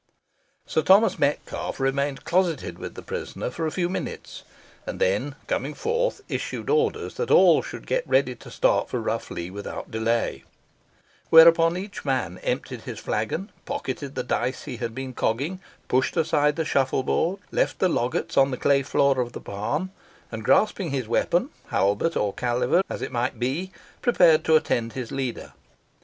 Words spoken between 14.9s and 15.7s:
been cogging,